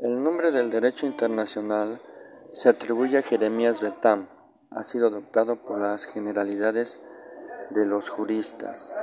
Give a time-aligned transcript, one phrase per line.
[0.00, 2.00] El nombre del derecho internacional
[2.52, 4.28] se atribuye a Jeremías Bentham,
[4.70, 7.02] ha sido adoptado por las generalidades
[7.70, 8.96] de los juristas.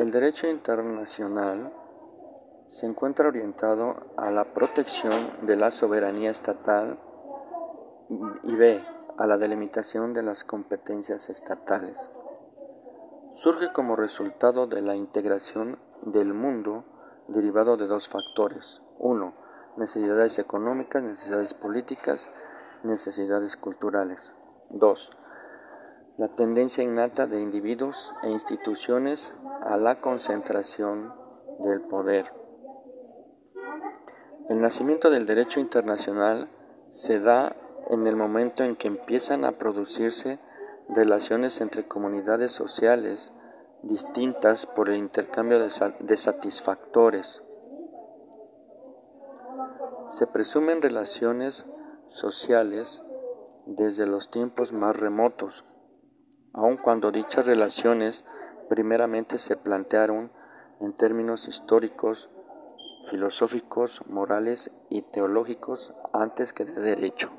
[0.00, 1.72] El derecho internacional
[2.70, 6.98] se encuentra orientado a la protección de la soberanía estatal
[8.42, 8.84] y b.
[9.16, 12.10] a la delimitación de las competencias estatales.
[13.34, 16.84] Surge como resultado de la integración del mundo
[17.28, 18.82] derivado de dos factores.
[18.98, 19.34] Uno,
[19.76, 22.28] necesidades económicas, necesidades políticas,
[22.82, 24.32] necesidades culturales.
[24.70, 25.10] 2.
[26.18, 31.14] La tendencia innata de individuos e instituciones a la concentración
[31.60, 32.32] del poder.
[34.48, 36.50] El nacimiento del derecho internacional
[36.90, 37.56] se da
[37.90, 40.38] en el momento en que empiezan a producirse
[40.88, 43.32] relaciones entre comunidades sociales
[43.82, 47.42] distintas por el intercambio de satisfactores
[50.12, 51.64] se presumen relaciones
[52.08, 53.02] sociales
[53.64, 55.64] desde los tiempos más remotos,
[56.52, 58.24] aun cuando dichas relaciones
[58.68, 60.30] primeramente se plantearon
[60.80, 62.28] en términos históricos,
[63.10, 67.30] filosóficos, morales y teológicos antes que de derecho.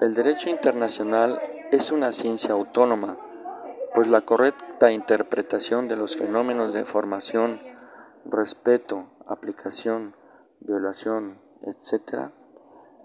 [0.00, 1.40] El derecho internacional
[1.70, 3.16] es una ciencia autónoma
[3.96, 7.62] pues la correcta interpretación de los fenómenos de formación,
[8.26, 10.14] respeto, aplicación,
[10.60, 12.30] violación, etc.,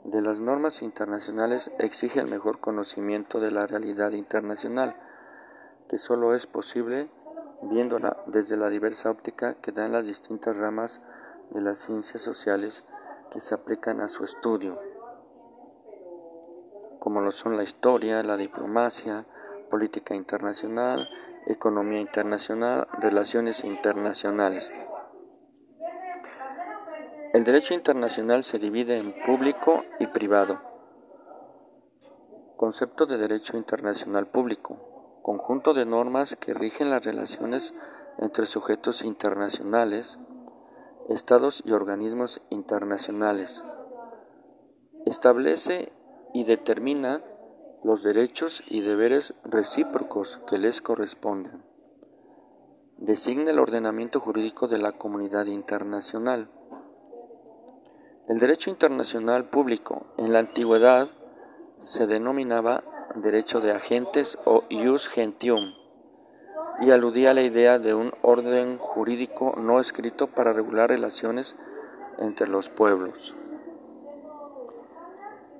[0.03, 4.97] de las normas internacionales exige el mejor conocimiento de la realidad internacional,
[5.87, 7.09] que solo es posible
[7.61, 11.01] viéndola desde la diversa óptica que dan las distintas ramas
[11.51, 12.83] de las ciencias sociales
[13.31, 14.79] que se aplican a su estudio,
[16.99, 19.25] como lo son la historia, la diplomacia,
[19.69, 21.09] política internacional,
[21.47, 24.69] economía internacional, relaciones internacionales.
[27.33, 30.59] El derecho internacional se divide en público y privado.
[32.57, 35.19] Concepto de derecho internacional público.
[35.23, 37.73] Conjunto de normas que rigen las relaciones
[38.19, 40.19] entre sujetos internacionales,
[41.13, 43.63] estados y organismos internacionales.
[45.05, 45.91] Establece
[46.33, 47.23] y determina
[47.83, 51.63] los derechos y deberes recíprocos que les corresponden.
[52.97, 56.49] Designa el ordenamiento jurídico de la comunidad internacional.
[58.27, 61.09] El derecho internacional público en la antigüedad
[61.79, 62.83] se denominaba
[63.15, 65.80] derecho de agentes o ius gentium
[66.81, 71.55] y aludía a la idea de un orden jurídico no escrito para regular relaciones
[72.17, 73.35] entre los pueblos.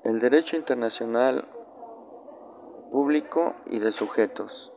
[0.02, 1.46] El derecho internacional
[2.90, 4.72] público y de sujetos,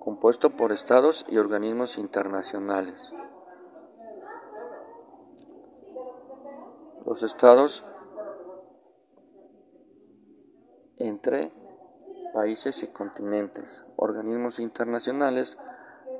[0.00, 2.98] compuesto por estados y organismos internacionales.
[7.04, 7.84] Los estados
[10.96, 11.52] entre
[12.32, 15.58] países y continentes, organismos internacionales,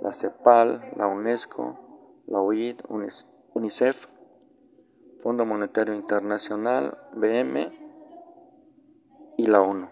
[0.03, 2.81] la CEPAL, la UNESCO, la OID,
[3.55, 4.07] UNICEF,
[5.23, 7.83] Fondo Monetario Internacional, BM,
[9.37, 9.89] y la ONU.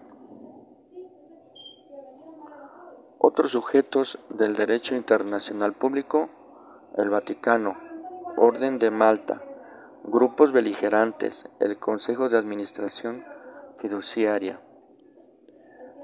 [3.18, 6.28] Otros sujetos del derecho internacional público,
[6.96, 7.76] el Vaticano,
[8.36, 9.42] Orden de Malta,
[10.04, 13.24] grupos beligerantes, el Consejo de Administración
[13.78, 14.60] Fiduciaria.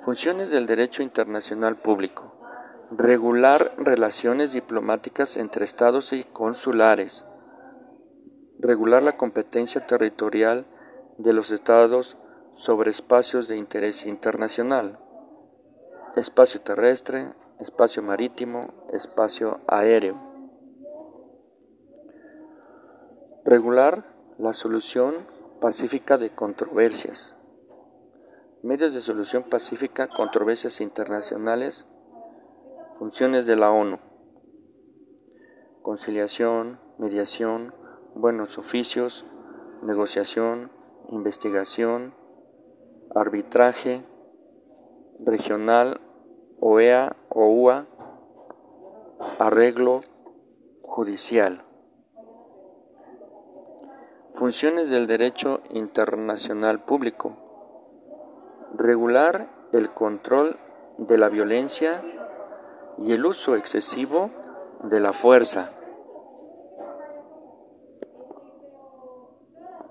[0.05, 2.33] Funciones del derecho internacional público.
[2.91, 7.25] Regular relaciones diplomáticas entre estados y consulares.
[8.59, 10.67] Regular la competencia territorial
[11.19, 12.17] de los estados
[12.55, 14.99] sobre espacios de interés internacional,
[16.17, 20.19] espacio terrestre, espacio marítimo, espacio aéreo.
[23.45, 24.05] Regular
[24.39, 25.27] la solución
[25.61, 27.37] pacífica de controversias.
[28.63, 31.87] Medios de solución pacífica, controversias internacionales,
[32.99, 33.99] funciones de la ONU.
[35.83, 37.75] Conciliación, mediación,
[38.15, 39.27] buenos oficios,
[39.83, 40.73] negociación,
[41.11, 42.15] investigación,
[43.15, 44.03] arbitraje
[45.21, 46.01] regional,
[46.59, 47.87] OEA o UA,
[49.39, 50.01] arreglo
[50.83, 51.63] judicial.
[54.35, 57.46] Funciones del derecho internacional público.
[58.77, 60.59] Regular el control
[60.99, 62.03] de la violencia
[62.99, 64.31] y el uso excesivo
[64.83, 65.71] de la fuerza.